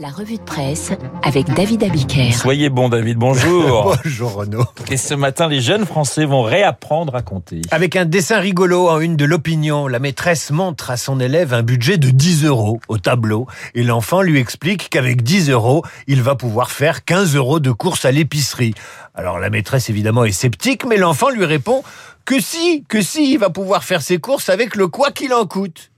La 0.00 0.10
revue 0.10 0.36
de 0.36 0.42
presse 0.42 0.92
avec 1.24 1.52
David 1.54 1.82
Abiker. 1.82 2.32
Soyez 2.32 2.68
bon 2.68 2.88
David, 2.88 3.18
bonjour. 3.18 3.96
Bonjour 4.04 4.32
Renaud. 4.34 4.64
Et 4.92 4.96
ce 4.96 5.14
matin, 5.14 5.48
les 5.48 5.60
jeunes 5.60 5.86
Français 5.86 6.24
vont 6.24 6.42
réapprendre 6.42 7.16
à 7.16 7.22
compter. 7.22 7.62
Avec 7.72 7.96
un 7.96 8.04
dessin 8.04 8.38
rigolo 8.38 8.88
en 8.88 9.00
une 9.00 9.16
de 9.16 9.24
l'opinion, 9.24 9.88
la 9.88 9.98
maîtresse 9.98 10.52
montre 10.52 10.92
à 10.92 10.96
son 10.96 11.18
élève 11.18 11.52
un 11.52 11.64
budget 11.64 11.98
de 11.98 12.10
10 12.10 12.44
euros 12.44 12.78
au 12.86 12.98
tableau 12.98 13.48
et 13.74 13.82
l'enfant 13.82 14.22
lui 14.22 14.38
explique 14.38 14.88
qu'avec 14.88 15.22
10 15.22 15.50
euros, 15.50 15.82
il 16.06 16.22
va 16.22 16.36
pouvoir 16.36 16.70
faire 16.70 17.04
15 17.04 17.34
euros 17.34 17.58
de 17.58 17.72
courses 17.72 18.04
à 18.04 18.12
l'épicerie. 18.12 18.74
Alors 19.16 19.40
la 19.40 19.50
maîtresse 19.50 19.90
évidemment 19.90 20.24
est 20.24 20.30
sceptique, 20.30 20.84
mais 20.86 20.96
l'enfant 20.96 21.30
lui 21.30 21.44
répond 21.44 21.82
que 22.24 22.38
si, 22.38 22.84
que 22.88 23.02
si, 23.02 23.32
il 23.32 23.38
va 23.38 23.50
pouvoir 23.50 23.82
faire 23.82 24.02
ses 24.02 24.18
courses 24.18 24.48
avec 24.48 24.76
le 24.76 24.86
quoi 24.86 25.10
qu'il 25.10 25.34
en 25.34 25.44
coûte. 25.44 25.90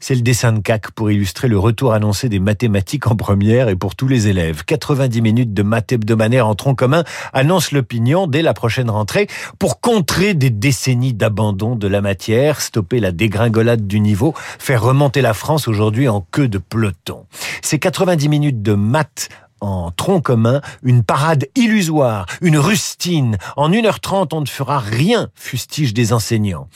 C'est 0.00 0.14
le 0.14 0.20
dessin 0.20 0.52
de 0.52 0.60
CAC 0.60 0.90
pour 0.92 1.10
illustrer 1.10 1.48
le 1.48 1.58
retour 1.58 1.92
annoncé 1.92 2.28
des 2.28 2.38
mathématiques 2.38 3.06
en 3.06 3.16
première 3.16 3.68
et 3.68 3.76
pour 3.76 3.96
tous 3.96 4.08
les 4.08 4.28
élèves. 4.28 4.64
90 4.64 5.22
minutes 5.22 5.54
de 5.54 5.62
maths 5.62 5.92
hebdomadaire 5.92 6.46
en 6.46 6.54
tronc 6.54 6.74
commun 6.74 7.04
annonce 7.32 7.72
l'opinion 7.72 8.26
dès 8.26 8.42
la 8.42 8.54
prochaine 8.54 8.90
rentrée 8.90 9.26
pour 9.58 9.80
contrer 9.80 10.34
des 10.34 10.50
décennies 10.50 11.14
d'abandon 11.14 11.76
de 11.76 11.88
la 11.88 12.00
matière, 12.00 12.60
stopper 12.60 13.00
la 13.00 13.12
dégringolade 13.12 13.86
du 13.86 14.00
niveau, 14.00 14.34
faire 14.58 14.82
remonter 14.82 15.22
la 15.22 15.34
France 15.34 15.68
aujourd'hui 15.68 16.08
en 16.08 16.20
queue 16.20 16.48
de 16.48 16.58
peloton. 16.58 17.26
Ces 17.62 17.78
90 17.78 18.28
minutes 18.28 18.62
de 18.62 18.74
maths 18.74 19.28
en 19.60 19.90
tronc 19.90 20.20
commun, 20.20 20.60
une 20.82 21.02
parade 21.02 21.46
illusoire, 21.54 22.26
une 22.40 22.58
rustine. 22.58 23.38
En 23.56 23.70
1h30, 23.70 24.28
on 24.32 24.40
ne 24.40 24.46
fera 24.46 24.78
rien, 24.78 25.28
fustige 25.34 25.94
des 25.94 26.12
enseignants. 26.12 26.68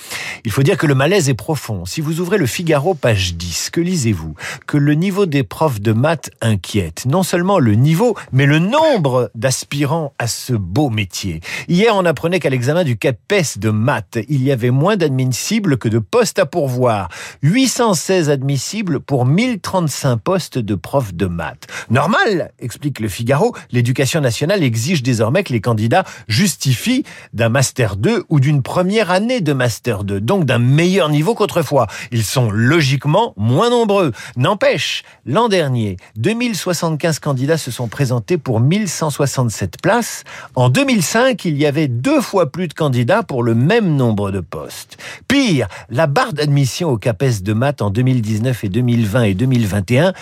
Il 0.45 0.51
faut 0.51 0.63
dire 0.63 0.79
que 0.79 0.87
le 0.87 0.95
malaise 0.95 1.29
est 1.29 1.35
profond. 1.35 1.85
Si 1.85 2.01
vous 2.01 2.21
ouvrez 2.21 2.39
le 2.39 2.47
Figaro, 2.47 2.95
page 2.95 3.35
10, 3.35 3.71
que 3.71 3.81
lisez-vous? 3.81 4.35
Que 4.67 4.77
le 4.77 4.95
niveau 4.95 5.27
des 5.27 5.43
profs 5.43 5.81
de 5.81 5.93
maths 5.93 6.31
inquiète. 6.41 7.05
Non 7.07 7.23
seulement 7.23 7.59
le 7.59 7.75
niveau, 7.75 8.17
mais 8.33 8.47
le 8.47 8.59
nombre 8.59 9.31
d'aspirants 9.35 10.15
à 10.19 10.27
ce 10.27 10.53
beau 10.53 10.91
métier. 10.91 11.41
Hier, 11.69 11.95
on 11.95 12.05
apprenait 12.05 12.41
qu'à 12.41 12.51
l'examen 12.51 12.85
du 12.85 12.97
CAPES 12.97 13.59
de 13.59 13.71
maths, 13.71 14.19
il 14.29 14.43
y 14.43 14.53
avait 14.53 14.71
moins 14.71 14.97
d'admissibles 14.97 15.79
que 15.79 15.89
de 15.89 15.99
postes 15.99 16.39
à 16.39 16.47
pourvoir. 16.47 17.09
816 17.43 18.31
admissibles 18.31 19.01
pour 19.01 19.27
1035 19.27 20.17
postes 20.17 20.59
de 20.59 20.75
profs 20.75 21.15
de 21.15 21.27
maths. 21.27 21.67
Normal, 21.91 22.53
explique 22.71 23.01
le 23.01 23.09
Figaro, 23.09 23.53
l'éducation 23.73 24.21
nationale 24.21 24.63
exige 24.63 25.03
désormais 25.03 25.43
que 25.43 25.53
les 25.53 25.61
candidats 25.61 26.05
justifient 26.29 27.03
d'un 27.33 27.49
Master 27.49 27.97
2 27.97 28.27
ou 28.29 28.39
d'une 28.39 28.63
première 28.63 29.11
année 29.11 29.41
de 29.41 29.53
Master 29.53 30.05
2, 30.05 30.21
donc 30.21 30.45
d'un 30.45 30.61
meilleur 30.61 31.09
niveau 31.09 31.35
qu'autrefois. 31.35 31.89
Ils 32.13 32.23
sont 32.23 32.49
logiquement 32.49 33.35
moins 33.37 33.71
nombreux. 33.71 34.13
N'empêche, 34.37 35.03
l'an 35.27 35.49
dernier, 35.49 35.97
2075 36.17 37.19
candidats 37.19 37.59
se 37.59 37.73
sont 37.73 37.89
présentés 37.89 38.39
pour 38.39 38.61
1167 38.61 39.83
places. 39.83 40.23
En 40.55 40.69
2005, 40.69 41.45
il 41.45 41.59
y 41.59 41.67
avait 41.67 41.89
deux 41.89 42.21
fois 42.21 42.53
plus 42.53 42.69
de 42.69 42.75
candidats 42.75 43.25
pour 43.25 43.43
le 43.43 43.57
même 43.57 43.97
nombre 43.97 44.31
de 44.31 44.41
postes. 44.41 44.97
Pire, 45.27 45.67
la 45.89 46.07
barre 46.07 46.35
d'admission 46.35 46.91
au 46.91 46.99
CAPES 46.99 47.43
de 47.43 47.53
maths 47.53 47.83
en 47.83 47.91
2019 47.91 48.63
et 48.63 48.69
2020 48.69 49.23
et 49.25 49.35
2021 49.35 50.13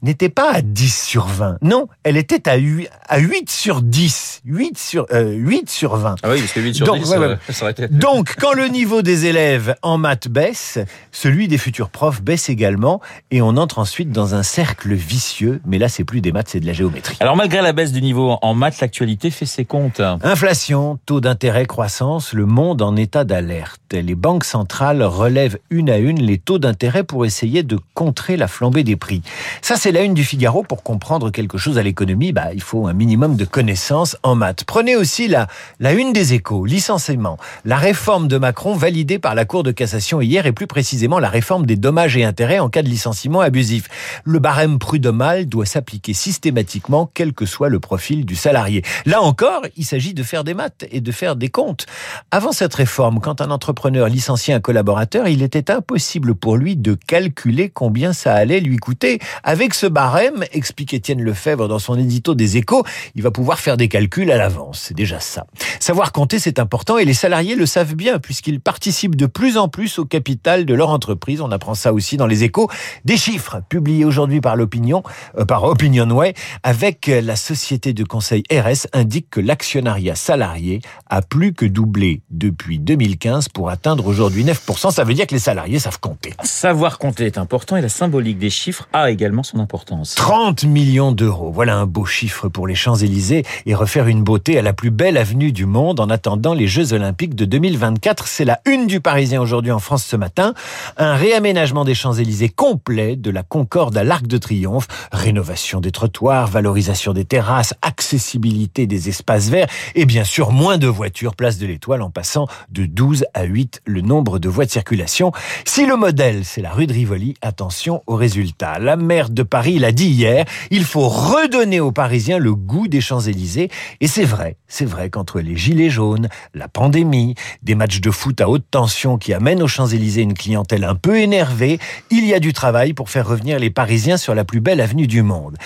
n'était 0.00 0.30
pas 0.30 0.50
à 0.54 0.62
10 0.62 1.04
sur 1.04 1.26
20. 1.26 1.58
Non, 1.60 1.88
elle 2.08 2.16
était 2.16 2.48
à 2.48 2.56
8, 2.56 2.88
à 3.06 3.18
8 3.18 3.50
sur 3.50 3.82
10. 3.82 4.40
8 4.46 4.78
sur, 4.78 5.06
euh, 5.12 5.30
8 5.30 5.68
sur 5.68 5.96
20. 5.96 6.16
Ah 6.22 6.30
oui, 6.30 6.40
parce 6.40 6.52
que 6.52 6.60
8 6.60 6.74
sur 6.74 6.86
Donc, 6.86 7.02
10, 7.02 7.10
ouais, 7.10 7.16
euh, 7.18 7.28
ouais. 7.34 7.52
ça 7.52 7.64
aurait 7.64 7.72
été... 7.72 7.86
Donc, 7.88 8.34
quand 8.40 8.54
le 8.54 8.68
niveau 8.68 9.02
des 9.02 9.26
élèves 9.26 9.76
en 9.82 9.98
maths 9.98 10.28
baisse, 10.28 10.78
celui 11.12 11.48
des 11.48 11.58
futurs 11.58 11.90
profs 11.90 12.22
baisse 12.22 12.48
également, 12.48 13.02
et 13.30 13.42
on 13.42 13.58
entre 13.58 13.78
ensuite 13.78 14.10
dans 14.10 14.34
un 14.34 14.42
cercle 14.42 14.94
vicieux. 14.94 15.60
Mais 15.66 15.76
là, 15.76 15.90
c'est 15.90 16.04
plus 16.04 16.22
des 16.22 16.32
maths, 16.32 16.48
c'est 16.48 16.60
de 16.60 16.66
la 16.66 16.72
géométrie. 16.72 17.18
Alors 17.20 17.36
malgré 17.36 17.60
la 17.60 17.74
baisse 17.74 17.92
du 17.92 18.00
niveau 18.00 18.38
en 18.40 18.54
maths, 18.54 18.80
l'actualité 18.80 19.30
fait 19.30 19.44
ses 19.44 19.66
comptes. 19.66 20.00
Inflation, 20.22 20.98
taux 21.04 21.20
d'intérêt, 21.20 21.66
croissance, 21.66 22.32
le 22.32 22.46
monde 22.46 22.80
en 22.80 22.96
état 22.96 23.24
d'alerte. 23.24 23.82
Les 23.92 24.14
banques 24.14 24.44
centrales 24.44 25.02
relèvent 25.02 25.58
une 25.68 25.90
à 25.90 25.98
une 25.98 26.22
les 26.22 26.38
taux 26.38 26.58
d'intérêt 26.58 27.04
pour 27.04 27.26
essayer 27.26 27.62
de 27.62 27.78
contrer 27.92 28.38
la 28.38 28.48
flambée 28.48 28.82
des 28.82 28.96
prix. 28.96 29.20
Ça, 29.60 29.76
c'est 29.76 29.92
la 29.92 30.00
une 30.00 30.14
du 30.14 30.24
Figaro. 30.24 30.62
Pour 30.62 30.82
comprendre 30.82 31.30
quelque 31.30 31.58
chose 31.58 31.76
à 31.76 31.82
l'économie, 31.98 32.30
bah, 32.32 32.50
il 32.54 32.62
faut 32.62 32.86
un 32.86 32.92
minimum 32.92 33.34
de 33.34 33.44
connaissances 33.44 34.16
en 34.22 34.36
maths. 34.36 34.62
Prenez 34.64 34.94
aussi 34.94 35.26
la, 35.26 35.48
la 35.80 35.92
une 35.92 36.12
des 36.12 36.32
échos, 36.32 36.64
licenciement. 36.64 37.38
La 37.64 37.76
réforme 37.76 38.28
de 38.28 38.38
Macron 38.38 38.74
validée 38.74 39.18
par 39.18 39.34
la 39.34 39.44
Cour 39.44 39.64
de 39.64 39.72
cassation 39.72 40.20
hier 40.20 40.46
et 40.46 40.52
plus 40.52 40.68
précisément 40.68 41.18
la 41.18 41.28
réforme 41.28 41.66
des 41.66 41.74
dommages 41.74 42.16
et 42.16 42.22
intérêts 42.22 42.60
en 42.60 42.68
cas 42.68 42.82
de 42.82 42.88
licenciement 42.88 43.40
abusif. 43.40 43.88
Le 44.24 44.38
barème 44.38 44.78
prud'homal 44.78 45.46
doit 45.46 45.66
s'appliquer 45.66 46.12
systématiquement 46.12 47.10
quel 47.12 47.32
que 47.32 47.46
soit 47.46 47.68
le 47.68 47.80
profil 47.80 48.24
du 48.24 48.36
salarié. 48.36 48.84
Là 49.04 49.20
encore, 49.20 49.62
il 49.76 49.84
s'agit 49.84 50.14
de 50.14 50.22
faire 50.22 50.44
des 50.44 50.54
maths 50.54 50.86
et 50.92 51.00
de 51.00 51.10
faire 51.10 51.34
des 51.34 51.48
comptes. 51.48 51.86
Avant 52.30 52.52
cette 52.52 52.74
réforme, 52.74 53.18
quand 53.18 53.40
un 53.40 53.50
entrepreneur 53.50 54.08
licenciait 54.08 54.54
un 54.54 54.60
collaborateur, 54.60 55.26
il 55.26 55.42
était 55.42 55.70
impossible 55.70 56.36
pour 56.36 56.56
lui 56.56 56.76
de 56.76 56.94
calculer 56.94 57.70
combien 57.70 58.12
ça 58.12 58.34
allait 58.34 58.60
lui 58.60 58.76
coûter. 58.76 59.18
Avec 59.42 59.74
ce 59.74 59.86
barème, 59.86 60.44
explique 60.52 60.94
Étienne 60.94 61.22
Lefebvre 61.22 61.66
dans 61.66 61.77
son 61.78 61.98
édito 61.98 62.34
des 62.34 62.56
échos, 62.56 62.84
il 63.14 63.22
va 63.22 63.30
pouvoir 63.30 63.58
faire 63.58 63.76
des 63.76 63.88
calculs 63.88 64.30
à 64.30 64.36
l'avance. 64.36 64.80
C'est 64.88 64.96
déjà 64.96 65.20
ça. 65.20 65.46
Savoir 65.80 66.12
compter, 66.12 66.38
c'est 66.38 66.58
important 66.58 66.98
et 66.98 67.04
les 67.04 67.14
salariés 67.14 67.54
le 67.54 67.66
savent 67.66 67.94
bien 67.94 68.18
puisqu'ils 68.18 68.60
participent 68.60 69.16
de 69.16 69.26
plus 69.26 69.56
en 69.56 69.68
plus 69.68 69.98
au 69.98 70.04
capital 70.04 70.64
de 70.64 70.74
leur 70.74 70.90
entreprise. 70.90 71.40
On 71.40 71.50
apprend 71.50 71.74
ça 71.74 71.92
aussi 71.92 72.16
dans 72.16 72.26
les 72.26 72.44
échos. 72.44 72.68
Des 73.04 73.16
chiffres 73.16 73.60
publiés 73.68 74.04
aujourd'hui 74.04 74.40
par 74.40 74.56
l'opinion, 74.56 75.02
euh, 75.38 75.44
par 75.44 75.64
Opinionway, 75.64 76.34
avec 76.62 77.06
la 77.06 77.36
société 77.36 77.92
de 77.92 78.04
conseil 78.04 78.42
RS 78.50 78.86
indique 78.92 79.30
que 79.30 79.40
l'actionnariat 79.40 80.14
salarié 80.14 80.80
a 81.08 81.22
plus 81.22 81.52
que 81.52 81.66
doublé 81.66 82.22
depuis 82.30 82.78
2015 82.78 83.48
pour 83.48 83.70
atteindre 83.70 84.06
aujourd'hui 84.06 84.44
9%. 84.44 84.90
Ça 84.90 85.04
veut 85.04 85.14
dire 85.14 85.26
que 85.26 85.34
les 85.34 85.40
salariés 85.40 85.78
savent 85.78 86.00
compter. 86.00 86.34
Savoir 86.42 86.98
compter 86.98 87.26
est 87.26 87.38
important 87.38 87.76
et 87.76 87.80
la 87.80 87.88
symbolique 87.88 88.38
des 88.38 88.50
chiffres 88.50 88.88
a 88.92 89.10
également 89.10 89.42
son 89.42 89.58
importance. 89.58 90.14
30 90.14 90.64
millions 90.64 91.12
d'euros. 91.12 91.50
Voilà 91.52 91.67
un 91.74 91.86
beau 91.86 92.04
chiffre 92.04 92.48
pour 92.48 92.66
les 92.66 92.74
Champs-Élysées 92.74 93.44
et 93.66 93.74
refaire 93.74 94.08
une 94.08 94.22
beauté 94.22 94.58
à 94.58 94.62
la 94.62 94.72
plus 94.72 94.90
belle 94.90 95.16
avenue 95.16 95.52
du 95.52 95.66
monde 95.66 96.00
en 96.00 96.08
attendant 96.10 96.54
les 96.54 96.66
Jeux 96.66 96.92
Olympiques 96.92 97.34
de 97.34 97.44
2024. 97.44 98.26
C'est 98.26 98.44
la 98.44 98.60
une 98.66 98.86
du 98.86 99.00
Parisien 99.00 99.40
aujourd'hui 99.40 99.70
en 99.70 99.78
France 99.78 100.04
ce 100.04 100.16
matin. 100.16 100.54
Un 100.96 101.14
réaménagement 101.14 101.84
des 101.84 101.94
Champs-Élysées 101.94 102.48
complet 102.48 103.16
de 103.16 103.30
la 103.30 103.42
Concorde 103.42 103.96
à 103.96 104.04
l'Arc 104.04 104.26
de 104.26 104.38
Triomphe. 104.38 104.88
Rénovation 105.12 105.80
des 105.80 105.90
trottoirs, 105.90 106.46
valorisation 106.46 107.12
des 107.12 107.24
terrasses, 107.24 107.74
accessibilité 107.82 108.86
des 108.86 109.08
espaces 109.08 109.48
verts 109.50 109.68
et 109.94 110.06
bien 110.06 110.24
sûr 110.24 110.52
moins 110.52 110.78
de 110.78 110.86
voitures 110.86 111.36
place 111.36 111.58
de 111.58 111.66
l'Étoile 111.66 112.02
en 112.02 112.10
passant 112.10 112.46
de 112.70 112.86
12 112.86 113.26
à 113.34 113.44
8 113.44 113.82
le 113.84 114.00
nombre 114.00 114.38
de 114.38 114.48
voies 114.48 114.64
de 114.64 114.70
circulation. 114.70 115.32
Si 115.64 115.84
le 115.84 115.96
modèle 115.96 116.44
c'est 116.44 116.62
la 116.62 116.72
rue 116.72 116.86
de 116.86 116.92
Rivoli, 116.92 117.34
attention 117.42 118.02
aux 118.06 118.16
résultats. 118.16 118.78
La 118.78 118.96
maire 118.96 119.28
de 119.28 119.42
Paris 119.42 119.78
l'a 119.78 119.92
dit 119.92 120.08
hier, 120.08 120.44
il 120.70 120.84
faut 120.84 121.08
redonner 121.08 121.57
aux 121.58 121.92
Parisiens 121.92 122.38
le 122.38 122.54
goût 122.54 122.86
des 122.86 123.00
Champs-Élysées. 123.00 123.68
Et 124.00 124.06
c'est 124.06 124.24
vrai, 124.24 124.56
c'est 124.68 124.84
vrai 124.84 125.10
qu'entre 125.10 125.40
les 125.40 125.56
gilets 125.56 125.90
jaunes, 125.90 126.28
la 126.54 126.68
pandémie, 126.68 127.34
des 127.62 127.74
matchs 127.74 128.00
de 128.00 128.12
foot 128.12 128.40
à 128.40 128.48
haute 128.48 128.64
tension 128.70 129.18
qui 129.18 129.32
amènent 129.32 129.60
aux 129.60 129.68
Champs-Élysées 129.68 130.22
une 130.22 130.34
clientèle 130.34 130.84
un 130.84 130.94
peu 130.94 131.18
énervée, 131.18 131.80
il 132.10 132.24
y 132.24 132.32
a 132.32 132.38
du 132.38 132.52
travail 132.52 132.92
pour 132.92 133.10
faire 133.10 133.26
revenir 133.26 133.58
les 133.58 133.70
Parisiens 133.70 134.16
sur 134.16 134.36
la 134.36 134.44
plus 134.44 134.60
belle 134.60 134.80
avenue 134.80 135.08
du 135.08 135.22
monde. 135.22 135.56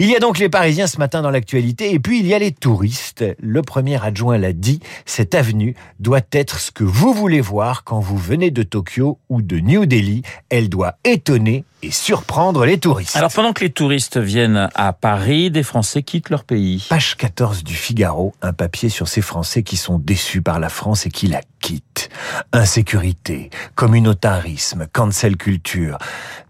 Il 0.00 0.10
y 0.10 0.16
a 0.16 0.18
donc 0.18 0.38
les 0.38 0.48
Parisiens 0.48 0.88
ce 0.88 0.98
matin 0.98 1.22
dans 1.22 1.30
l'actualité, 1.30 1.94
et 1.94 2.00
puis 2.00 2.18
il 2.18 2.26
y 2.26 2.34
a 2.34 2.40
les 2.40 2.52
touristes. 2.52 3.24
Le 3.38 3.62
premier 3.62 4.04
adjoint 4.04 4.38
l'a 4.38 4.52
dit, 4.52 4.80
cette 5.04 5.36
avenue 5.36 5.76
doit 6.00 6.20
être 6.32 6.58
ce 6.58 6.72
que 6.72 6.84
vous 6.84 7.14
voulez 7.14 7.40
voir 7.40 7.84
quand 7.84 8.00
vous 8.00 8.18
venez 8.18 8.50
de 8.50 8.64
Tokyo 8.64 9.20
ou 9.28 9.42
de 9.42 9.60
New 9.60 9.86
Delhi. 9.86 10.22
Elle 10.48 10.68
doit 10.68 10.96
étonner 11.04 11.64
et 11.82 11.90
surprendre 11.90 12.64
les 12.64 12.78
touristes. 12.78 13.16
Alors 13.16 13.32
pendant 13.32 13.52
que 13.52 13.62
les 13.62 13.70
touristes 13.70 14.16
viennent 14.16 14.70
à 14.74 14.92
Paris, 14.92 15.35
des 15.36 15.62
Français 15.62 16.02
quittent 16.02 16.30
leur 16.30 16.44
pays. 16.44 16.86
Page 16.88 17.16
14 17.16 17.62
du 17.62 17.74
Figaro, 17.74 18.34
un 18.42 18.52
papier 18.52 18.88
sur 18.88 19.06
ces 19.06 19.20
Français 19.20 19.62
qui 19.62 19.76
sont 19.76 19.98
déçus 19.98 20.40
par 20.40 20.58
la 20.58 20.68
France 20.68 21.06
et 21.06 21.10
qui 21.10 21.26
la 21.26 21.40
quittent. 21.60 22.08
Insécurité, 22.52 23.50
communautarisme, 23.74 24.86
cancel 24.92 25.36
culture. 25.36 25.98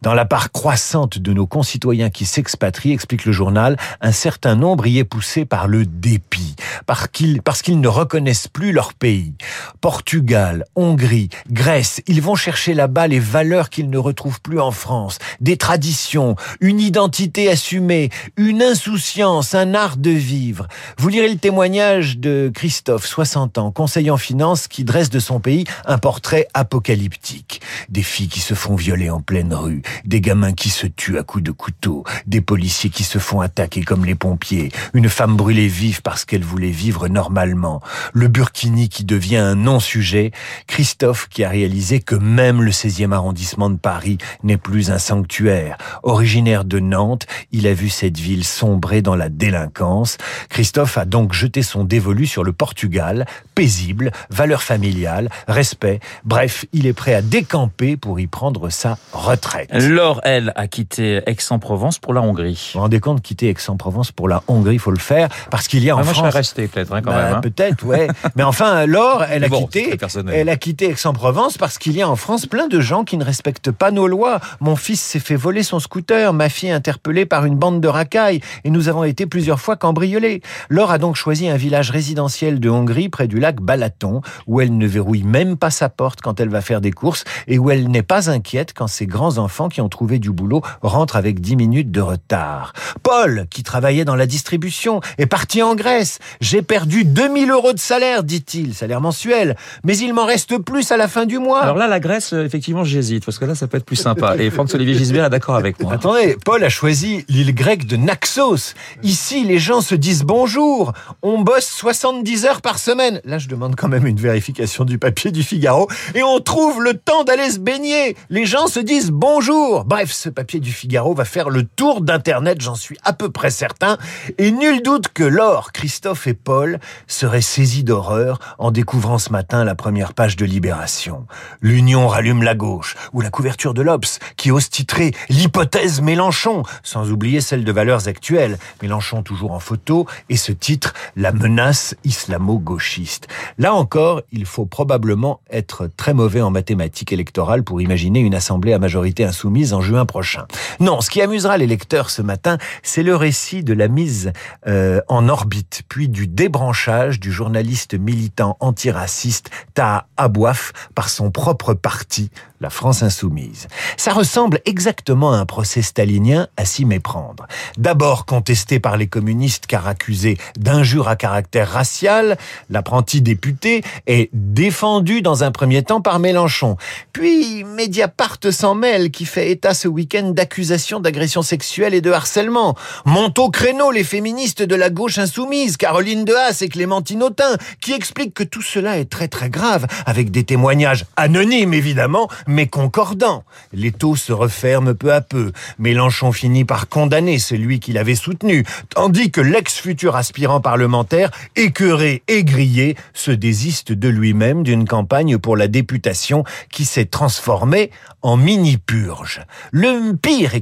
Dans 0.02 0.14
la 0.14 0.24
part 0.24 0.52
croissante 0.52 1.18
de 1.18 1.32
nos 1.32 1.46
concitoyens 1.46 2.10
qui 2.10 2.26
s'expatrient, 2.26 2.92
explique 2.92 3.24
le 3.24 3.32
journal, 3.32 3.76
un 4.00 4.12
certain 4.12 4.54
nombre 4.54 4.86
y 4.86 4.98
est 4.98 5.04
poussé 5.04 5.44
par 5.44 5.68
le 5.68 5.86
dépit, 5.86 6.54
parce 6.86 7.08
qu'ils, 7.08 7.80
ne 7.80 7.88
reconnaissent 7.88 8.48
plus 8.48 8.72
leur 8.72 8.94
pays. 8.94 9.34
Portugal, 9.80 10.64
Hongrie, 10.76 11.30
Grèce, 11.50 12.02
ils 12.06 12.22
vont 12.22 12.34
chercher 12.34 12.74
là-bas 12.74 13.08
les 13.08 13.18
valeurs 13.18 13.70
qu'ils 13.70 13.90
ne 13.90 13.98
retrouvent 13.98 14.40
plus 14.40 14.60
en 14.60 14.70
France, 14.70 15.18
des 15.40 15.56
traditions, 15.56 16.36
une 16.60 16.80
identité 16.80 17.50
assumée, 17.50 18.10
une 18.36 18.62
insouciance, 18.62 19.54
un 19.54 19.74
art 19.74 19.96
de 19.96 20.10
vivre. 20.10 20.68
Vous 20.98 21.08
lirez 21.08 21.28
le 21.28 21.38
témoignage 21.38 22.18
de 22.18 22.50
Christophe, 22.54 23.06
60 23.06 23.58
ans, 23.58 23.70
conseiller 23.72 24.10
en 24.10 24.16
finance, 24.16 24.68
qui 24.68 24.84
dresse 24.84 25.10
de 25.10 25.18
son 25.18 25.40
pays 25.40 25.64
un 25.86 25.98
portrait 25.98 26.48
apocalyptique. 26.54 27.60
Des 27.88 28.02
filles 28.02 28.28
qui 28.28 28.40
se 28.40 28.54
font 28.54 28.76
violer 28.76 29.10
en 29.10 29.20
pleine 29.20 29.54
rue, 29.54 29.82
des 30.04 30.20
gamins 30.20 30.52
qui 30.52 30.70
se 30.70 30.86
tuent 30.86 31.18
à 31.18 31.22
coups 31.22 31.44
de 31.44 31.50
couteau, 31.50 32.04
des 32.26 32.40
policiers 32.40 32.90
qui 32.90 33.04
se 33.04 33.18
font 33.18 33.40
attaquer 33.40 33.82
comme 33.82 34.04
les 34.04 34.14
pompiers. 34.14 34.70
Une 34.94 35.08
femme 35.08 35.36
brûlée 35.36 35.68
vive 35.68 36.02
parce 36.02 36.24
qu'elle 36.24 36.44
voulait 36.44 36.70
vivre 36.70 37.08
normalement. 37.08 37.80
Le 38.12 38.28
Burkini 38.28 38.88
qui 38.88 39.04
devient 39.04 39.36
un 39.36 39.54
non-sujet. 39.54 40.32
Christophe 40.66 41.28
qui 41.28 41.44
a 41.44 41.48
réalisé 41.48 42.00
que 42.00 42.14
même 42.14 42.62
le 42.62 42.70
16e 42.70 43.12
arrondissement 43.12 43.70
de 43.70 43.76
Paris 43.76 44.18
n'est 44.42 44.56
plus 44.56 44.90
un 44.90 44.98
sanctuaire. 44.98 45.76
Originaire 46.02 46.64
de 46.64 46.78
Nantes, 46.78 47.26
il 47.52 47.66
a 47.66 47.74
vu 47.74 47.88
cette 47.88 48.18
ville 48.18 48.44
sombrer 48.44 49.02
dans 49.02 49.16
la 49.16 49.28
délinquance. 49.28 50.18
Christophe 50.48 50.98
a 50.98 51.04
donc 51.04 51.32
jeté 51.32 51.62
son 51.62 51.84
dévolu 51.84 52.26
sur 52.26 52.44
le 52.44 52.52
Portugal, 52.52 53.26
paisible, 53.54 54.12
valeur 54.30 54.62
familiale, 54.62 55.30
respect. 55.48 56.00
Bref, 56.24 56.64
il 56.72 56.86
est 56.86 56.92
prêt 56.92 57.14
à 57.14 57.22
décamper 57.22 57.96
pour 57.96 58.20
y 58.20 58.26
prendre 58.26 58.70
sa 58.70 58.98
retraite. 59.12 59.70
Laure, 59.78 60.20
elle, 60.24 60.52
a 60.56 60.66
quitté 60.68 61.20
Aix-en-Provence 61.26 61.98
pour 61.98 62.14
la 62.14 62.22
Hongrie. 62.22 62.70
Vous 62.72 62.78
vous 62.78 62.82
rendez 62.82 63.00
compte, 63.00 63.20
quitter 63.22 63.48
Aix-en-Provence 63.50 64.10
pour 64.12 64.28
la 64.28 64.42
Hongrie, 64.48 64.74
il 64.76 64.78
faut 64.78 64.90
le 64.90 64.98
faire, 64.98 65.28
parce 65.50 65.68
qu'il 65.68 65.84
y 65.84 65.90
a 65.90 65.96
en 65.96 66.00
Ah, 66.00 66.02
moi, 66.04 66.12
je 66.12 66.18
France... 66.18 66.28
serais 66.30 66.38
resté 66.38 66.68
peut-être 66.68 66.92
hein, 66.94 67.02
quand 67.02 67.10
Bah, 67.10 67.22
même. 67.24 67.34
hein. 67.34 67.40
Peut-être, 67.40 67.84
ouais. 67.84 68.08
Mais 68.36 68.42
enfin, 68.42 68.86
Laure, 68.86 69.24
elle 69.30 69.44
a 69.44 69.48
bon, 69.48 69.68
c'est 69.72 69.82
quitté, 69.96 70.08
elle 70.32 70.48
a 70.48 70.56
quitté 70.56 70.90
Aix-en-Provence 70.90 71.58
parce 71.58 71.78
qu'il 71.78 71.92
y 71.96 72.02
a 72.02 72.08
en 72.08 72.16
France 72.16 72.46
plein 72.46 72.68
de 72.68 72.80
gens 72.80 73.04
qui 73.04 73.16
ne 73.16 73.24
respectent 73.24 73.70
pas 73.70 73.90
nos 73.90 74.06
lois. 74.06 74.40
Mon 74.60 74.76
fils 74.76 75.00
s'est 75.00 75.18
fait 75.20 75.36
voler 75.36 75.62
son 75.62 75.78
scooter, 75.80 76.32
ma 76.32 76.48
fille 76.48 76.70
interpellée 76.70 77.26
par 77.26 77.44
une 77.44 77.56
bande 77.56 77.80
de 77.80 77.88
racailles, 77.88 78.40
et 78.64 78.70
nous 78.70 78.88
avons 78.88 79.04
été 79.04 79.26
plusieurs 79.26 79.60
fois 79.60 79.76
cambriolés. 79.76 80.40
Laure 80.70 80.90
a 80.90 80.98
donc 80.98 81.16
choisi 81.16 81.48
un 81.48 81.56
village 81.56 81.90
résidentiel 81.90 82.60
de 82.60 82.70
Hongrie 82.70 83.08
près 83.08 83.28
du 83.28 83.40
lac 83.40 83.60
Balaton, 83.60 84.22
où 84.46 84.60
elle 84.60 84.76
ne 84.76 84.86
verrouille 84.86 85.22
même 85.24 85.56
pas 85.56 85.70
sa 85.70 85.88
porte 85.88 86.20
quand 86.22 86.40
elle 86.40 86.48
va 86.48 86.60
faire 86.60 86.80
des 86.80 86.92
courses 86.92 87.24
et 87.46 87.58
où 87.58 87.70
elle 87.70 87.88
n'est 87.90 88.02
pas 88.02 88.30
inquiète 88.30 88.72
quand 88.74 88.86
ses 88.86 89.06
grands 89.06 89.38
qui 89.68 89.80
ont 89.80 89.88
trouvé 89.88 90.18
du 90.18 90.30
boulot 90.30 90.62
rentrent 90.82 91.16
avec 91.16 91.40
10 91.40 91.56
minutes 91.56 91.90
de 91.90 92.00
retard. 92.00 92.72
Paul, 93.02 93.46
qui 93.50 93.62
travaillait 93.62 94.04
dans 94.04 94.16
la 94.16 94.26
distribution, 94.26 95.00
est 95.18 95.26
parti 95.26 95.62
en 95.62 95.74
Grèce. 95.74 96.18
J'ai 96.40 96.62
perdu 96.62 97.04
2000 97.04 97.50
euros 97.50 97.72
de 97.72 97.78
salaire, 97.78 98.22
dit-il, 98.22 98.74
salaire 98.74 99.00
mensuel. 99.00 99.56
Mais 99.84 99.96
il 99.96 100.14
m'en 100.14 100.26
reste 100.26 100.58
plus 100.58 100.90
à 100.92 100.96
la 100.96 101.08
fin 101.08 101.26
du 101.26 101.38
mois. 101.38 101.60
Alors 101.60 101.76
là, 101.76 101.86
la 101.86 102.00
Grèce, 102.00 102.32
euh, 102.32 102.44
effectivement, 102.44 102.84
j'hésite, 102.84 103.24
parce 103.24 103.38
que 103.38 103.44
là, 103.44 103.54
ça 103.54 103.66
peut 103.66 103.76
être 103.76 103.84
plus 103.84 103.96
sympa. 103.96 104.36
Et 104.38 104.50
Franz-Olivier 104.50 104.94
Gisbert 104.94 105.24
est 105.24 105.30
d'accord 105.30 105.56
avec 105.56 105.80
moi. 105.80 105.92
Attendez, 105.92 106.36
Paul 106.44 106.62
a 106.64 106.68
choisi 106.68 107.24
l'île 107.28 107.54
grecque 107.54 107.86
de 107.86 107.96
Naxos. 107.96 108.74
Ici, 109.02 109.44
les 109.44 109.58
gens 109.58 109.80
se 109.80 109.94
disent 109.94 110.22
bonjour. 110.22 110.92
On 111.22 111.40
bosse 111.40 111.68
70 111.68 112.44
heures 112.44 112.60
par 112.60 112.78
semaine. 112.78 113.20
Là, 113.24 113.38
je 113.38 113.48
demande 113.48 113.76
quand 113.76 113.88
même 113.88 114.06
une 114.06 114.18
vérification 114.18 114.84
du 114.84 114.98
papier 114.98 115.30
du 115.30 115.42
Figaro. 115.42 115.88
Et 116.14 116.22
on 116.22 116.40
trouve 116.40 116.82
le 116.82 116.94
temps 116.94 117.24
d'aller 117.24 117.50
se 117.50 117.58
baigner. 117.58 118.16
Les 118.30 118.46
gens 118.46 118.66
se 118.66 118.80
disent 118.80 119.10
bonjour. 119.10 119.55
Bref, 119.86 120.12
ce 120.12 120.28
papier 120.28 120.60
du 120.60 120.70
Figaro 120.70 121.14
va 121.14 121.24
faire 121.24 121.48
le 121.48 121.64
tour 121.64 122.02
d'Internet, 122.02 122.60
j'en 122.60 122.74
suis 122.74 122.98
à 123.04 123.14
peu 123.14 123.30
près 123.30 123.50
certain. 123.50 123.96
Et 124.36 124.50
nul 124.50 124.82
doute 124.82 125.08
que 125.08 125.24
Laure, 125.24 125.72
Christophe 125.72 126.26
et 126.26 126.34
Paul 126.34 126.78
seraient 127.06 127.40
saisis 127.40 127.82
d'horreur 127.82 128.38
en 128.58 128.70
découvrant 128.70 129.18
ce 129.18 129.30
matin 129.30 129.64
la 129.64 129.74
première 129.74 130.12
page 130.12 130.36
de 130.36 130.44
Libération. 130.44 131.26
L'Union 131.62 132.06
rallume 132.06 132.42
la 132.42 132.54
gauche, 132.54 132.96
ou 133.14 133.22
la 133.22 133.30
couverture 133.30 133.72
de 133.72 133.80
l'Obs, 133.80 134.18
qui 134.36 134.50
ose 134.50 134.68
titrer 134.68 135.12
l'hypothèse 135.30 136.02
Mélenchon, 136.02 136.62
sans 136.82 137.10
oublier 137.10 137.40
celle 137.40 137.64
de 137.64 137.72
valeurs 137.72 138.08
actuelles. 138.08 138.58
Mélenchon 138.82 139.22
toujours 139.22 139.52
en 139.52 139.60
photo, 139.60 140.06
et 140.28 140.36
ce 140.36 140.52
titre, 140.52 140.92
la 141.16 141.32
menace 141.32 141.94
islamo-gauchiste. 142.04 143.26
Là 143.56 143.74
encore, 143.74 144.20
il 144.32 144.44
faut 144.44 144.66
probablement 144.66 145.40
être 145.50 145.88
très 145.96 146.12
mauvais 146.12 146.42
en 146.42 146.50
mathématiques 146.50 147.12
électorales 147.12 147.64
pour 147.64 147.80
imaginer 147.80 148.20
une 148.20 148.34
assemblée 148.34 148.74
à 148.74 148.78
majorité 148.78 149.24
insoumise 149.24 149.45
en 149.72 149.80
juin 149.80 150.06
prochain. 150.06 150.46
Non, 150.80 151.00
ce 151.00 151.10
qui 151.10 151.22
amusera 151.22 151.56
les 151.56 151.66
lecteurs 151.66 152.10
ce 152.10 152.22
matin, 152.22 152.58
c'est 152.82 153.02
le 153.02 153.16
récit 153.16 153.62
de 153.62 153.72
la 153.72 153.88
mise 153.88 154.32
euh, 154.66 155.00
en 155.08 155.28
orbite, 155.28 155.82
puis 155.88 156.08
du 156.08 156.26
débranchage 156.26 157.20
du 157.20 157.32
journaliste 157.32 157.94
militant 157.94 158.56
antiraciste 158.60 159.50
Taha 159.74 160.06
Abouaf 160.16 160.72
par 160.94 161.08
son 161.08 161.30
propre 161.30 161.74
parti, 161.74 162.30
la 162.60 162.70
France 162.70 163.02
insoumise. 163.02 163.68
Ça 163.96 164.12
ressemble 164.12 164.60
exactement 164.64 165.32
à 165.32 165.36
un 165.36 165.46
procès 165.46 165.82
stalinien 165.82 166.48
à 166.56 166.64
s'y 166.64 166.84
méprendre. 166.84 167.46
D'abord 167.76 168.24
contesté 168.26 168.80
par 168.80 168.96
les 168.96 169.06
communistes 169.06 169.66
car 169.66 169.86
accusé 169.86 170.38
d'injures 170.58 171.08
à 171.08 171.16
caractère 171.16 171.70
racial, 171.70 172.36
l'apprenti 172.70 173.20
député 173.20 173.82
est 174.06 174.30
défendu 174.32 175.22
dans 175.22 175.44
un 175.44 175.50
premier 175.50 175.82
temps 175.82 176.00
par 176.00 176.18
Mélenchon. 176.18 176.76
Puis 177.12 177.64
Mediapart 177.64 178.38
s'en 178.50 178.74
mêle 178.74 179.10
qui 179.10 179.26
fait 179.26 179.35
état 179.44 179.74
ce 179.74 179.88
week-end 179.88 180.30
d'accusations 180.30 181.00
d'agression 181.00 181.42
sexuelle 181.42 181.94
et 181.94 182.00
de 182.00 182.10
harcèlement. 182.10 182.76
Montent 183.04 183.38
au 183.38 183.50
créneau 183.50 183.90
les 183.90 184.04
féministes 184.04 184.62
de 184.62 184.74
la 184.74 184.90
gauche 184.90 185.18
insoumise, 185.18 185.76
Caroline 185.76 186.24
Dehaas 186.24 186.58
et 186.60 186.68
Clémentine 186.68 187.22
Autain, 187.22 187.56
qui 187.80 187.92
expliquent 187.92 188.34
que 188.34 188.44
tout 188.44 188.62
cela 188.62 188.98
est 188.98 189.10
très 189.10 189.28
très 189.28 189.50
grave, 189.50 189.86
avec 190.06 190.30
des 190.30 190.44
témoignages 190.44 191.04
anonymes 191.16 191.74
évidemment, 191.74 192.28
mais 192.46 192.66
concordants. 192.66 193.44
Les 193.72 193.92
taux 193.92 194.16
se 194.16 194.32
referment 194.32 194.94
peu 194.94 195.12
à 195.12 195.20
peu. 195.20 195.52
Mélenchon 195.78 196.32
finit 196.32 196.64
par 196.64 196.88
condamner 196.88 197.38
celui 197.38 197.80
qu'il 197.80 197.98
avait 197.98 198.14
soutenu, 198.14 198.64
tandis 198.94 199.30
que 199.30 199.40
l'ex-futur 199.40 200.16
aspirant 200.16 200.60
parlementaire, 200.60 201.30
écœuré 201.56 202.22
et 202.28 202.44
grillé, 202.44 202.96
se 203.14 203.30
désiste 203.30 203.92
de 203.92 204.08
lui-même 204.08 204.62
d'une 204.62 204.86
campagne 204.86 205.38
pour 205.38 205.56
la 205.56 205.68
députation 205.68 206.44
qui 206.72 206.84
s'est 206.84 207.06
transformée 207.06 207.90
en 208.22 208.36
mini-purge. 208.36 209.25
Le 209.72 210.12
pire 210.14 210.54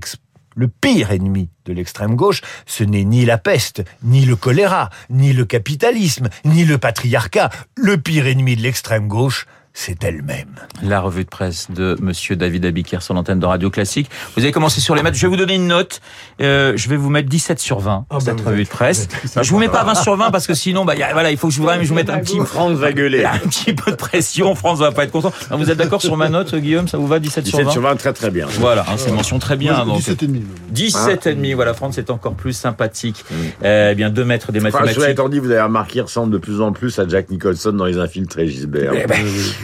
le 0.56 0.68
pire 0.68 1.10
ennemi 1.10 1.50
de 1.64 1.72
l'extrême 1.72 2.14
gauche, 2.14 2.42
ce 2.66 2.84
n'est 2.84 3.04
ni 3.04 3.24
la 3.24 3.38
peste, 3.38 3.82
ni 4.02 4.24
le 4.24 4.36
choléra, 4.36 4.90
ni 5.10 5.32
le 5.32 5.44
capitalisme, 5.44 6.28
ni 6.44 6.64
le 6.64 6.78
patriarcat. 6.78 7.50
Le 7.76 7.98
pire 7.98 8.26
ennemi 8.26 8.56
de 8.56 8.62
l'extrême 8.62 9.08
gauche, 9.08 9.46
c'est 9.76 10.02
elle-même. 10.04 10.46
La 10.84 11.00
revue 11.00 11.24
de 11.24 11.28
presse 11.28 11.66
de 11.70 11.96
Monsieur 12.00 12.36
David 12.36 12.64
Abiker 12.64 13.02
sur 13.02 13.12
l'antenne 13.12 13.40
de 13.40 13.46
Radio 13.46 13.70
Classique. 13.70 14.08
Vous 14.36 14.42
avez 14.44 14.52
commencé 14.52 14.80
sur 14.80 14.94
les 14.94 15.02
maths. 15.02 15.16
Je 15.16 15.22
vais 15.22 15.28
vous 15.28 15.36
donner 15.36 15.56
une 15.56 15.66
note. 15.66 16.00
Euh, 16.40 16.74
je 16.76 16.88
vais 16.88 16.96
vous 16.96 17.10
mettre 17.10 17.28
17 17.28 17.58
sur 17.58 17.80
20 17.80 18.06
Ah, 18.08 18.18
cette 18.20 18.36
bah, 18.36 18.42
vous 18.44 18.48
revue 18.50 18.62
êtes- 18.62 18.68
de 18.68 18.72
presse. 18.72 19.08
vous 19.34 19.42
je 19.42 19.50
vous 19.50 19.58
mets 19.58 19.68
pas 19.68 19.82
20 19.82 19.96
sur 19.96 20.16
20 20.16 20.30
parce 20.30 20.46
que 20.46 20.54
sinon, 20.54 20.84
bah, 20.84 20.94
y 20.94 21.02
a- 21.02 21.12
voilà, 21.12 21.32
il 21.32 21.36
faut 21.36 21.48
que 21.48 21.54
je 21.54 21.60
vous, 21.60 21.68
je 21.82 21.88
vous 21.88 21.94
mette 21.94 22.08
un 22.08 22.20
petit, 22.20 22.38
France 22.46 22.78
va 22.78 22.92
gueuler. 22.92 23.24
un 23.24 23.36
petit 23.38 23.74
peu 23.74 23.90
de 23.90 23.96
pression. 23.96 24.54
France 24.54 24.78
va 24.78 24.92
pas 24.92 25.04
être 25.04 25.10
content. 25.10 25.32
Non, 25.50 25.56
vous 25.58 25.68
êtes 25.68 25.76
d'accord 25.78 26.00
sur 26.00 26.16
ma 26.16 26.28
note, 26.28 26.54
Guillaume? 26.54 26.86
Ça 26.86 26.96
vous 26.96 27.08
va 27.08 27.18
17, 27.18 27.42
17 27.44 27.60
sur 27.64 27.72
sur 27.72 27.82
20 27.82 27.90
20, 27.90 27.96
très 27.96 28.12
très 28.12 28.30
bien. 28.30 28.46
Voilà, 28.60 28.82
hein, 28.88 28.94
c'est 28.96 29.10
mention 29.10 29.40
très 29.40 29.56
bien. 29.56 29.84
donc. 29.84 29.96
17 29.96 30.22
et 30.22 30.26
demi. 30.28 30.44
17 30.70 31.26
et 31.26 31.34
demi, 31.34 31.52
voilà, 31.52 31.74
France 31.74 31.98
est 31.98 32.10
encore 32.10 32.34
plus 32.34 32.52
sympathique. 32.52 33.24
Euh, 33.64 33.90
eh 33.90 33.94
bien, 33.96 34.08
deux 34.10 34.24
mètres 34.24 34.52
des 34.52 34.60
mathématiques. 34.60 34.94
cela 35.00 35.10
étant 35.10 35.28
dit, 35.28 35.40
vous 35.40 35.50
avez 35.50 35.62
remarqué, 35.62 35.98
il 35.98 36.02
ressemble 36.02 36.32
de 36.32 36.38
plus 36.38 36.60
en 36.60 36.70
plus 36.72 36.96
à 37.00 37.08
Jack 37.08 37.28
Nicholson 37.30 37.72
dans 37.72 37.84
les 37.86 37.98
infiltrés, 37.98 38.46
Gisbert. 38.46 38.92
Eh 38.94 39.06
ben, 39.06 39.16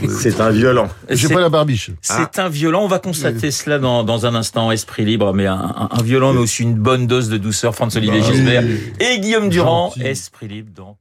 C'est 0.09 0.41
un 0.41 0.51
violent. 0.51 0.89
J'ai 1.09 1.29
pas 1.29 1.41
la 1.41 1.49
barbiche. 1.49 1.91
C'est 2.01 2.39
un 2.39 2.49
violent, 2.49 2.85
on 2.85 2.89
va 2.89 2.99
constater 2.99 3.51
cela 3.51 3.79
dans, 3.79 4.05
dans 4.05 4.27
un 4.27 4.35
instant, 4.35 4.71
esprit 4.73 5.05
libre, 5.05 5.33
mais 5.35 5.47
un, 5.47 5.55
un- 5.55 5.89
un 5.91 6.03
violent, 6.03 6.33
mais 6.33 6.41
aussi 6.41 6.63
une 6.63 6.75
bonne 6.75 7.07
dose 7.07 7.29
de 7.29 7.37
douceur, 7.39 7.75
Franz-Olivier 7.75 8.21
Bah 8.21 8.27
oui. 8.29 8.35
Gisbert 8.37 8.65
et 9.01 9.21
Guillaume 9.21 9.49
Durand, 9.49 9.89
Gentil. 9.97 10.03
esprit 10.09 10.49
libre, 10.49 10.71
donc. 10.75 10.97